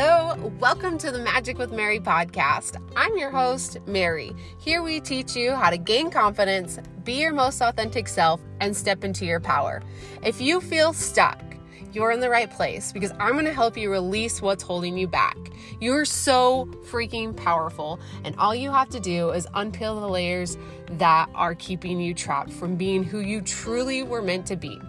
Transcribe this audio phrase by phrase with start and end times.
[0.00, 2.80] Hello, welcome to the Magic with Mary podcast.
[2.94, 4.32] I'm your host, Mary.
[4.58, 9.02] Here we teach you how to gain confidence, be your most authentic self, and step
[9.02, 9.82] into your power.
[10.22, 11.42] If you feel stuck,
[11.92, 15.08] you're in the right place because I'm going to help you release what's holding you
[15.08, 15.36] back.
[15.80, 20.56] You're so freaking powerful, and all you have to do is unpeel the layers
[20.92, 24.80] that are keeping you trapped from being who you truly were meant to be.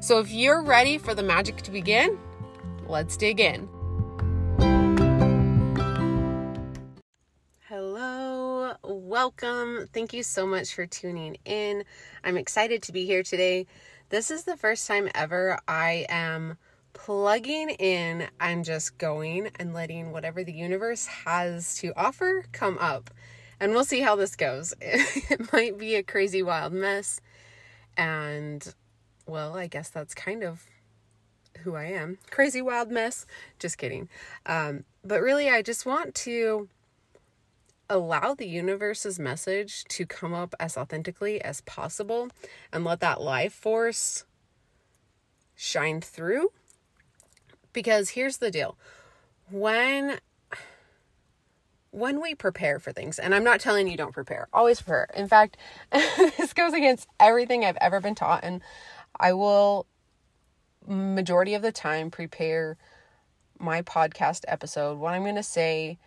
[0.00, 2.16] So, if you're ready for the magic to begin,
[2.86, 3.68] let's dig in.
[8.84, 9.88] Welcome.
[9.92, 11.84] Thank you so much for tuning in.
[12.24, 13.66] I'm excited to be here today.
[14.08, 16.56] This is the first time ever I am
[16.92, 23.10] plugging in and just going and letting whatever the universe has to offer come up.
[23.60, 24.74] And we'll see how this goes.
[24.80, 27.20] It might be a crazy wild mess.
[27.96, 28.74] And
[29.26, 30.64] well, I guess that's kind of
[31.58, 32.18] who I am.
[32.30, 33.26] Crazy wild mess.
[33.60, 34.08] Just kidding.
[34.44, 36.68] Um, but really, I just want to
[37.92, 42.30] allow the universe's message to come up as authentically as possible
[42.72, 44.24] and let that life force
[45.54, 46.50] shine through.
[47.72, 48.76] Because here's the deal.
[49.50, 50.18] When
[51.90, 55.08] when we prepare for things, and I'm not telling you don't prepare, always prepare.
[55.14, 55.58] In fact,
[55.92, 58.62] this goes against everything I've ever been taught, and
[59.20, 59.86] I will
[60.86, 62.78] majority of the time prepare
[63.58, 65.98] my podcast episode, what I'm going to say,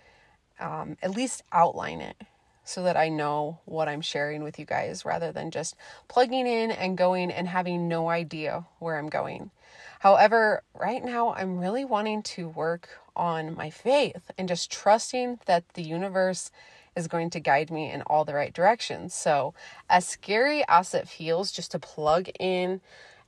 [0.59, 2.15] um, at least outline it
[2.63, 5.75] so that I know what I'm sharing with you guys rather than just
[6.07, 9.51] plugging in and going and having no idea where I'm going.
[9.99, 15.63] However, right now I'm really wanting to work on my faith and just trusting that
[15.75, 16.51] the universe
[16.95, 19.13] is going to guide me in all the right directions.
[19.13, 19.53] So,
[19.89, 22.81] as scary as it feels just to plug in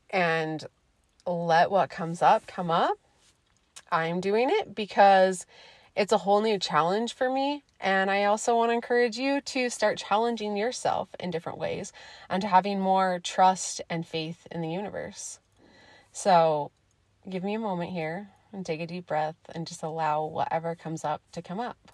[0.10, 0.66] and
[1.26, 2.98] let what comes up come up,
[3.92, 5.46] I'm doing it because
[5.98, 7.64] it's a whole new challenge for me.
[7.80, 11.92] And I also want to encourage you to start challenging yourself in different ways
[12.30, 15.40] and to having more trust and faith in the universe.
[16.12, 16.72] So
[17.28, 21.04] give me a moment here and take a deep breath and just allow whatever comes
[21.04, 21.92] up to come up.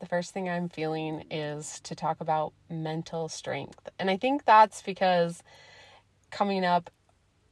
[0.00, 3.90] The first thing I'm feeling is to talk about mental strength.
[3.98, 5.42] And I think that's because
[6.30, 6.90] coming up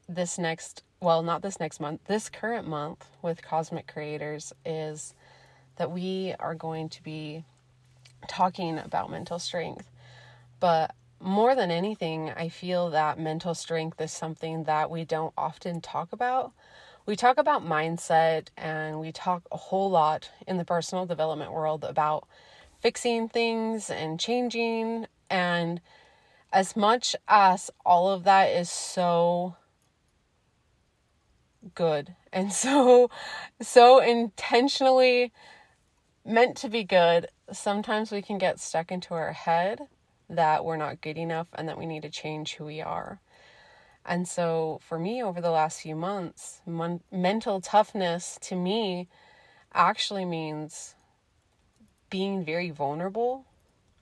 [0.09, 5.15] this next, well, not this next month, this current month with Cosmic Creators is
[5.77, 7.45] that we are going to be
[8.27, 9.89] talking about mental strength.
[10.61, 15.81] But more than anything, I feel that mental strength is something that we don't often
[15.81, 16.53] talk about.
[17.07, 21.85] We talk about mindset and we talk a whole lot in the personal development world
[21.85, 22.27] about
[22.81, 25.07] fixing things and changing.
[25.31, 25.81] And
[26.53, 29.57] as much as all of that is so
[31.75, 32.15] good.
[32.33, 33.11] And so
[33.61, 35.33] so intentionally
[36.25, 39.81] meant to be good sometimes we can get stuck into our head
[40.29, 43.21] that we're not good enough and that we need to change who we are.
[44.05, 49.09] And so for me over the last few months mon- mental toughness to me
[49.73, 50.95] actually means
[52.11, 53.45] being very vulnerable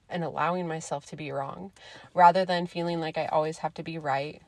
[0.09, 1.71] and allowing myself to be wrong
[2.13, 4.41] rather than feeling like I always have to be right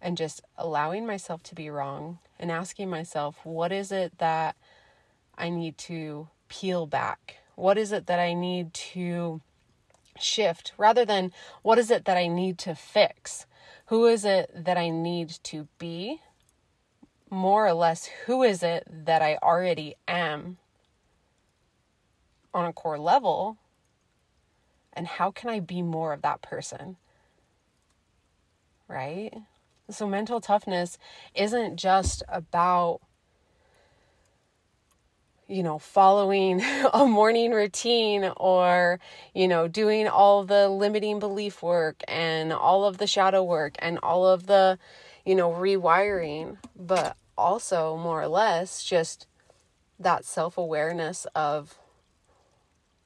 [0.00, 4.56] and just allowing myself to be wrong and asking myself, what is it that
[5.36, 7.38] I need to peel back?
[7.54, 9.40] What is it that I need to
[10.18, 11.32] shift rather than
[11.62, 13.46] what is it that I need to fix?
[13.86, 16.20] Who is it that I need to be?
[17.30, 20.58] More or less, who is it that I already am
[22.54, 23.58] on a core level?
[24.92, 26.96] And how can I be more of that person?
[28.88, 29.34] Right?
[29.90, 30.98] So, mental toughness
[31.34, 33.00] isn't just about,
[35.46, 36.60] you know, following
[36.92, 39.00] a morning routine or,
[39.34, 43.98] you know, doing all the limiting belief work and all of the shadow work and
[44.02, 44.78] all of the,
[45.24, 49.26] you know, rewiring, but also more or less just
[49.98, 51.78] that self awareness of,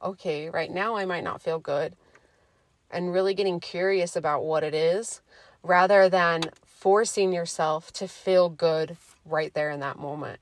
[0.02, 1.94] okay, right now I might not feel good,
[2.90, 5.20] and really getting curious about what it is
[5.62, 6.42] rather than
[6.82, 10.40] forcing yourself to feel good right there in that moment.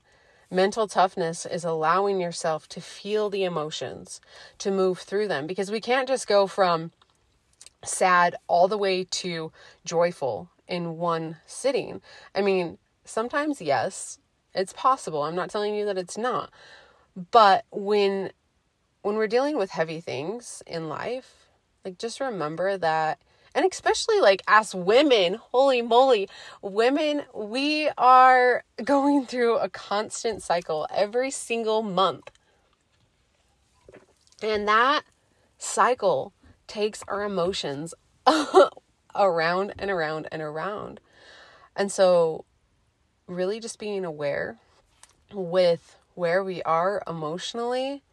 [0.49, 4.19] Mental toughness is allowing yourself to feel the emotions,
[4.57, 6.91] to move through them, because we can't just go from
[7.85, 9.51] sad all the way to
[9.85, 12.01] joyful in one sitting.
[12.33, 14.17] I mean, sometimes, yes,
[14.55, 15.21] it's possible.
[15.21, 16.49] I'm not telling you that it's not.
[17.29, 18.31] But when
[19.03, 21.49] when we're dealing with heavy things in life,
[21.85, 23.19] like just remember that
[23.53, 26.29] And especially like as women, holy moly,
[26.61, 32.31] women, we are going through a constant cycle every single month.
[34.41, 35.03] And that
[35.57, 36.33] cycle
[36.67, 37.93] takes our emotions
[39.15, 40.99] around and around and around.
[41.75, 42.45] And so,
[43.27, 44.57] really just being aware
[45.33, 48.03] with where we are emotionally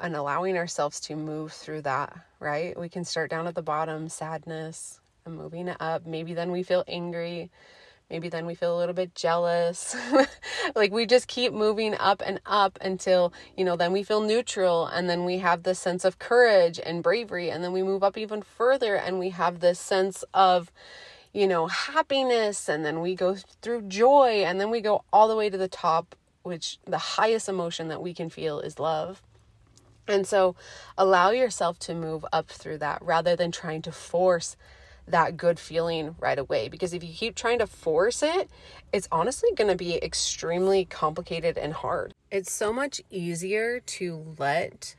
[0.00, 2.78] and allowing ourselves to move through that, right?
[2.78, 6.06] We can start down at the bottom, sadness, and moving up.
[6.06, 7.50] Maybe then we feel angry.
[8.10, 9.96] Maybe then we feel a little bit jealous.
[10.74, 14.86] like we just keep moving up and up until, you know, then we feel neutral
[14.86, 17.50] and then we have this sense of courage and bravery.
[17.50, 20.70] And then we move up even further and we have this sense of,
[21.32, 22.68] you know, happiness.
[22.68, 25.68] And then we go through joy and then we go all the way to the
[25.68, 29.22] top, which the highest emotion that we can feel is love.
[30.06, 30.54] And so
[30.98, 34.56] allow yourself to move up through that rather than trying to force
[35.06, 36.68] that good feeling right away.
[36.68, 38.50] Because if you keep trying to force it,
[38.92, 42.12] it's honestly going to be extremely complicated and hard.
[42.30, 44.96] It's so much easier to let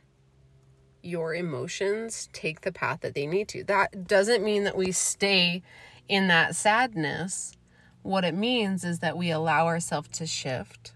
[1.02, 3.64] your emotions take the path that they need to.
[3.64, 5.62] That doesn't mean that we stay
[6.08, 7.56] in that sadness.
[8.02, 10.92] What it means is that we allow ourselves to shift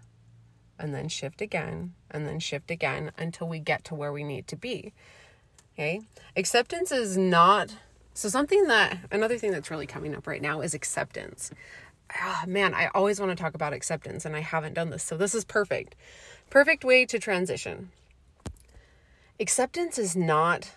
[0.81, 4.49] and then shift again and then shift again until we get to where we need
[4.49, 4.93] to be.
[5.75, 6.01] Okay?
[6.37, 7.77] Acceptance is not
[8.15, 11.51] so something that another thing that's really coming up right now is acceptance.
[12.21, 15.05] Oh, man, I always want to talk about acceptance and I haven't done this.
[15.05, 15.95] So this is perfect.
[16.51, 17.93] Perfect way to transition.
[19.39, 20.73] Acceptance is not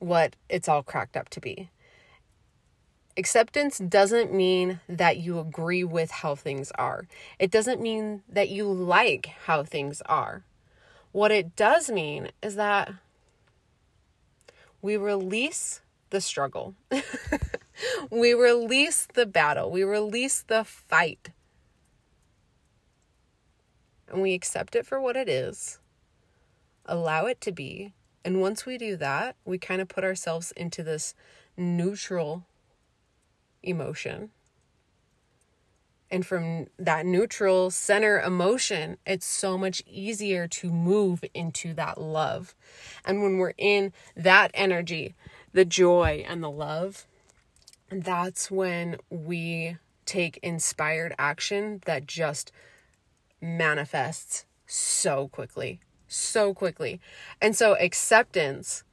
[0.00, 1.70] what it's all cracked up to be.
[3.18, 7.06] Acceptance doesn't mean that you agree with how things are.
[7.38, 10.44] It doesn't mean that you like how things are.
[11.12, 12.92] What it does mean is that
[14.82, 15.80] we release
[16.10, 16.74] the struggle,
[18.10, 21.30] we release the battle, we release the fight,
[24.08, 25.78] and we accept it for what it is,
[26.84, 27.94] allow it to be.
[28.26, 31.14] And once we do that, we kind of put ourselves into this
[31.56, 32.44] neutral
[33.62, 34.30] emotion.
[36.10, 42.54] And from that neutral center emotion, it's so much easier to move into that love.
[43.04, 45.14] And when we're in that energy,
[45.52, 47.06] the joy and the love,
[47.90, 52.52] that's when we take inspired action that just
[53.40, 57.00] manifests so quickly, so quickly.
[57.40, 58.84] And so acceptance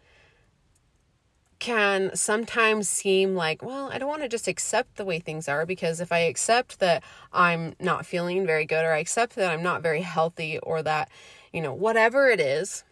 [1.63, 5.65] can sometimes seem like, well, I don't want to just accept the way things are
[5.65, 7.01] because if I accept that
[7.31, 11.09] I'm not feeling very good or I accept that I'm not very healthy or that,
[11.53, 12.83] you know, whatever it is,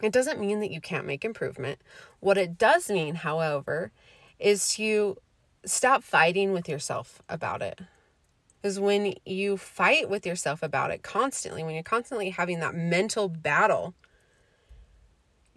[0.00, 1.80] it doesn't mean that you can't make improvement.
[2.20, 3.90] What it does mean, however,
[4.38, 5.16] is to
[5.64, 7.80] stop fighting with yourself about it.
[8.60, 13.28] Because when you fight with yourself about it constantly, when you're constantly having that mental
[13.28, 13.94] battle,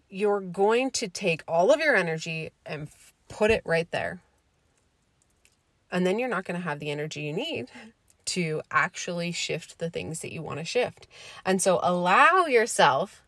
[0.09, 4.21] you're going to take all of your energy and f- put it right there.
[5.91, 7.69] And then you're not going to have the energy you need
[8.25, 11.07] to actually shift the things that you want to shift.
[11.45, 13.21] And so allow yourself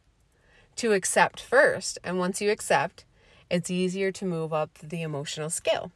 [0.78, 2.00] to accept first.
[2.04, 3.06] And once you accept,
[3.50, 5.92] it's easier to move up the emotional scale.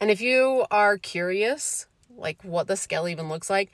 [0.00, 3.70] And if you are curious, like what the scale even looks like,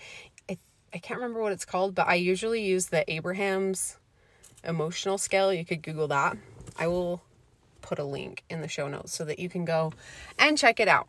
[0.49, 0.59] I,
[0.93, 3.97] I can't remember what it's called, but I usually use the Abraham's
[4.65, 5.53] emotional scale.
[5.53, 6.37] You could Google that.
[6.79, 7.23] I will
[7.81, 9.93] put a link in the show notes so that you can go
[10.39, 11.09] and check it out.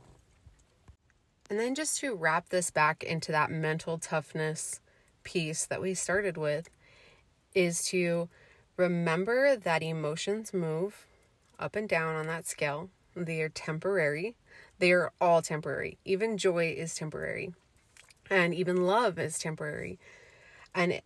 [1.49, 4.79] And then just to wrap this back into that mental toughness
[5.23, 6.69] piece that we started with
[7.53, 8.29] is to
[8.77, 11.05] remember that emotions move
[11.59, 12.89] up and down on that scale.
[13.15, 14.35] They are temporary.
[14.79, 15.97] They are all temporary.
[16.05, 17.53] Even joy is temporary.
[18.29, 19.99] And even love is temporary.
[20.73, 21.01] And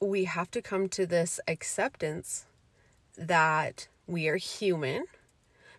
[0.00, 2.46] we have to come to this acceptance
[3.16, 5.04] that we are human.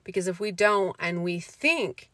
[0.03, 2.09] Because if we don't, and we think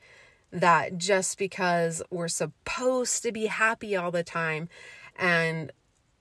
[0.52, 4.70] that just because we're supposed to be happy all the time
[5.18, 5.72] and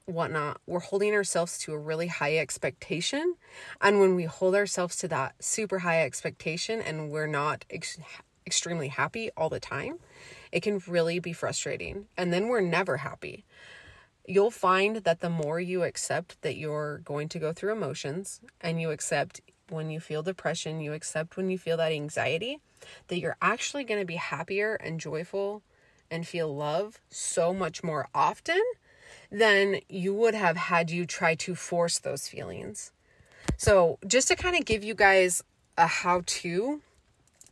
[0.06, 3.34] whatnot, we're holding ourselves to a really high expectation.
[3.80, 7.98] And when we hold ourselves to that super high expectation and we're not ex-
[8.46, 9.98] extremely happy all the time,
[10.52, 12.06] it can really be frustrating.
[12.16, 13.44] And then we're never happy
[14.26, 18.80] you'll find that the more you accept that you're going to go through emotions and
[18.80, 22.60] you accept when you feel depression, you accept when you feel that anxiety,
[23.08, 25.62] that you're actually going to be happier and joyful
[26.10, 28.62] and feel love so much more often
[29.30, 32.92] than you would have had you try to force those feelings.
[33.56, 35.42] So, just to kind of give you guys
[35.76, 36.80] a how to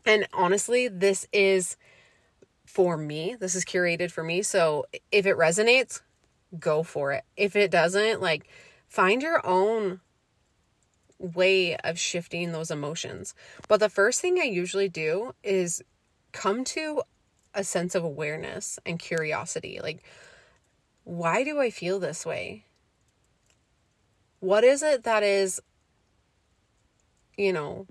[0.06, 1.76] And honestly, this is
[2.66, 3.36] for me.
[3.38, 4.42] This is curated for me.
[4.42, 6.00] So if it resonates,
[6.58, 7.24] go for it.
[7.36, 8.48] If it doesn't, like
[8.88, 10.00] find your own
[11.18, 13.34] way of shifting those emotions.
[13.68, 15.82] But the first thing I usually do is
[16.32, 17.02] come to
[17.54, 19.80] a sense of awareness and curiosity.
[19.82, 20.02] Like,
[21.04, 22.64] why do I feel this way?
[24.40, 25.60] What is it that is,
[27.36, 27.86] you know,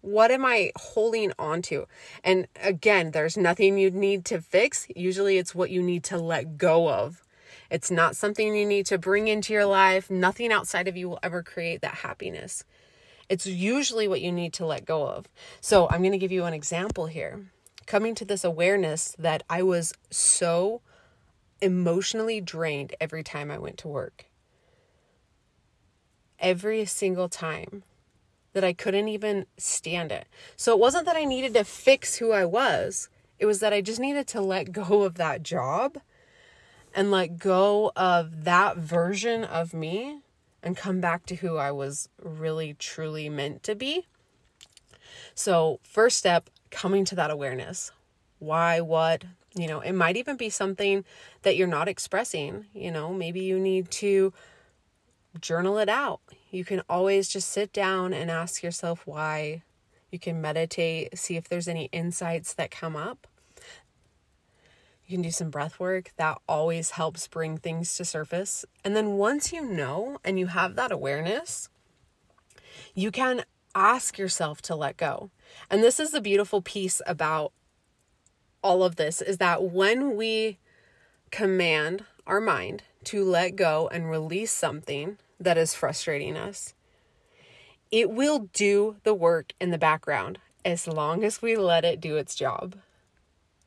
[0.00, 1.86] what am I holding on to?
[2.22, 4.86] And again, there's nothing you need to fix.
[4.94, 7.22] Usually it's what you need to let go of.
[7.70, 10.10] It's not something you need to bring into your life.
[10.10, 12.64] Nothing outside of you will ever create that happiness.
[13.28, 15.28] It's usually what you need to let go of.
[15.60, 17.50] So I'm going to give you an example here.
[17.86, 20.80] Coming to this awareness that I was so
[21.60, 24.26] emotionally drained every time I went to work.
[26.38, 27.82] Every single time
[28.54, 30.26] that I couldn't even stand it.
[30.56, 33.08] So it wasn't that I needed to fix who I was,
[33.38, 35.98] it was that I just needed to let go of that job
[36.98, 40.18] and let go of that version of me
[40.64, 44.08] and come back to who I was really truly meant to be.
[45.32, 47.92] So, first step, coming to that awareness.
[48.40, 49.22] Why, what,
[49.54, 51.04] you know, it might even be something
[51.42, 52.66] that you're not expressing.
[52.74, 54.32] You know, maybe you need to
[55.40, 56.18] journal it out.
[56.50, 59.62] You can always just sit down and ask yourself why.
[60.10, 63.28] You can meditate, see if there's any insights that come up.
[65.08, 66.12] You can do some breath work.
[66.18, 68.66] That always helps bring things to surface.
[68.84, 71.70] And then once you know and you have that awareness,
[72.94, 75.30] you can ask yourself to let go.
[75.70, 77.52] And this is the beautiful piece about
[78.62, 80.58] all of this is that when we
[81.30, 86.74] command our mind to let go and release something that is frustrating us,
[87.90, 92.18] it will do the work in the background as long as we let it do
[92.18, 92.76] its job.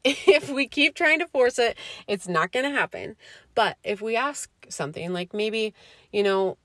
[0.05, 1.77] if we keep trying to force it,
[2.07, 3.15] it's not going to happen.
[3.53, 5.73] But if we ask something like maybe,
[6.11, 6.57] you know,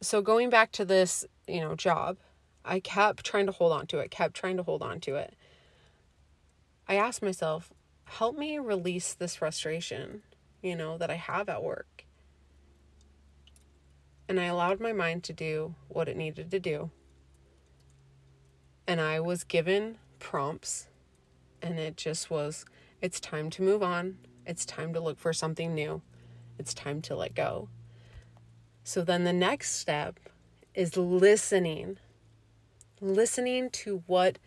[0.00, 2.18] so going back to this, you know, job,
[2.64, 5.34] I kept trying to hold on to it, kept trying to hold on to it.
[6.86, 7.72] I asked myself,
[8.04, 10.22] help me release this frustration,
[10.62, 12.04] you know, that I have at work.
[14.28, 16.90] And I allowed my mind to do what it needed to do.
[18.86, 20.88] And I was given prompts
[21.64, 22.66] and it just was
[23.00, 24.18] it's time to move on.
[24.46, 26.02] It's time to look for something new.
[26.58, 27.68] It's time to let go.
[28.84, 30.20] So then the next step
[30.74, 31.98] is listening.
[33.00, 34.38] Listening to what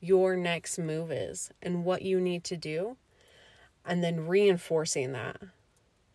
[0.00, 2.96] your next move is and what you need to do,
[3.84, 5.40] and then reinforcing that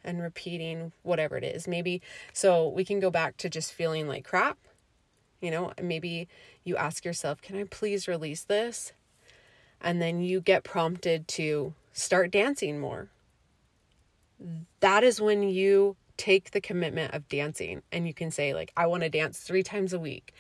[0.04, 1.68] and repeating whatever it is.
[1.68, 2.01] Maybe
[2.34, 4.58] so we can go back to just feeling like crap.
[5.42, 6.27] You know, maybe
[6.63, 8.94] you ask yourself, Can I please release this?
[9.82, 13.10] And then you get prompted to start dancing more.
[14.79, 18.88] That is when you take the commitment of dancing and you can say like I
[18.88, 20.34] want to dance 3 times a week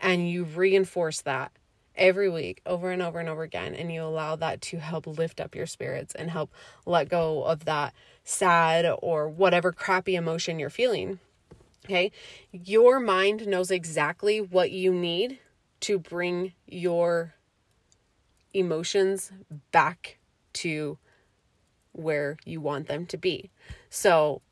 [0.00, 1.52] and you reinforce that
[1.94, 5.40] every week over and over and over again and you allow that to help lift
[5.40, 6.50] up your spirits and help
[6.86, 7.92] let go of that
[8.24, 11.18] sad or whatever crappy emotion you're feeling.
[11.84, 12.12] Okay?
[12.52, 15.38] Your mind knows exactly what you need
[15.80, 17.34] to bring your
[18.52, 19.32] emotions
[19.70, 20.18] back
[20.52, 20.98] to
[21.92, 23.50] where you want them to be.
[23.88, 24.42] So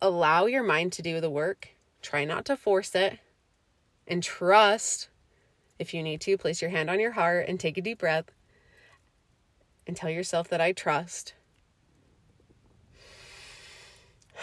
[0.00, 1.70] allow your mind to do the work.
[2.02, 3.18] Try not to force it
[4.06, 5.08] and trust.
[5.78, 8.30] If you need to, place your hand on your heart and take a deep breath
[9.86, 11.34] and tell yourself that I trust.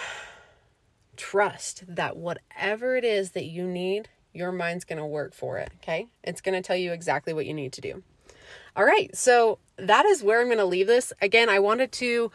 [1.15, 5.71] Trust that whatever it is that you need, your mind's going to work for it,
[5.77, 6.07] okay?
[6.23, 8.03] It's going to tell you exactly what you need to do.
[8.75, 11.13] All right, so that is where I'm going to leave this.
[11.21, 12.31] Again, I wanted to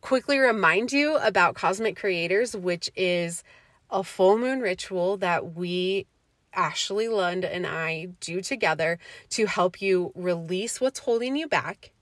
[0.00, 3.42] quickly remind you about Cosmic Creators, which is
[3.90, 6.06] a full moon ritual that we,
[6.52, 8.98] Ashley Lund and I, do together
[9.30, 11.92] to help you release what's holding you back.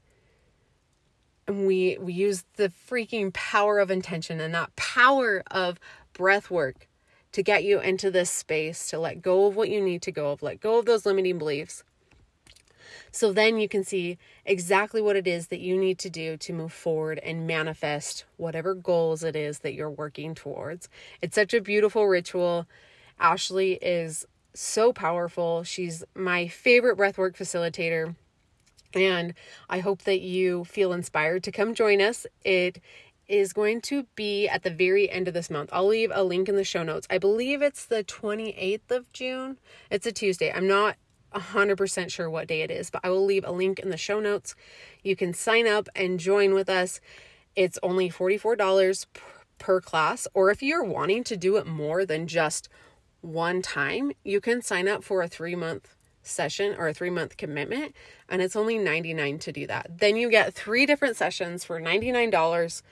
[1.49, 5.79] And we we use the freaking power of intention and that power of
[6.13, 6.89] breath work
[7.31, 10.33] to get you into this space to let go of what you need to go
[10.33, 11.85] of, let go of those limiting beliefs
[13.11, 16.53] so then you can see exactly what it is that you need to do to
[16.53, 20.89] move forward and manifest whatever goals it is that you're working towards.
[21.23, 22.67] It's such a beautiful ritual.
[23.19, 25.63] Ashley is so powerful.
[25.63, 28.15] She's my favorite breathwork facilitator.
[28.95, 29.35] And
[29.69, 32.27] I hope that you feel inspired to come join us.
[32.45, 32.81] It
[33.29, 35.71] is going to be at the very end of this month.
[35.73, 37.07] I'll leave a link in the show notes.
[37.11, 39.59] I believe it's the 28th of June.
[39.91, 40.53] It's a Tuesday.
[40.53, 40.97] I'm not
[41.37, 44.21] 100% sure what day it is, but I will leave a link in the show
[44.21, 44.55] notes.
[45.03, 47.01] You can sign up and join with us.
[47.55, 49.07] It's only $44
[49.59, 52.69] per class, or if you're wanting to do it more than just
[53.21, 57.37] one time, you can sign up for a three month session or a three month
[57.37, 57.95] commitment,
[58.29, 59.99] and it's only 99 to do that.
[59.99, 62.83] Then you get three different sessions for $99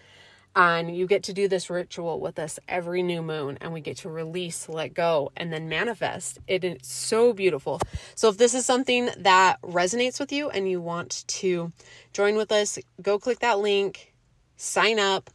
[0.56, 3.96] and you get to do this ritual with us every new moon and we get
[3.98, 6.38] to release let go and then manifest.
[6.46, 7.80] It is so beautiful.
[8.14, 11.72] So if this is something that resonates with you and you want to
[12.12, 14.12] join with us go click that link
[14.56, 15.30] sign up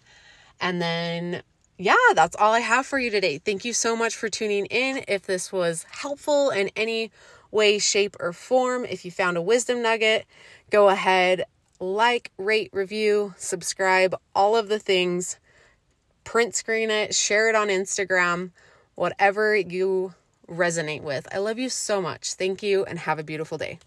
[0.62, 1.42] and then
[1.78, 3.38] yeah that's all i have for you today.
[3.38, 5.04] Thank you so much for tuning in.
[5.08, 7.12] If this was helpful in any
[7.52, 10.26] way shape or form if you found a wisdom nugget
[10.70, 11.46] go ahead
[11.80, 15.38] like, rate, review, subscribe, all of the things.
[16.24, 18.52] Print screen it, share it on Instagram,
[18.96, 20.14] whatever you
[20.50, 21.28] resonate with.
[21.34, 22.34] I love you so much.
[22.34, 23.80] Thank you and have a beautiful day.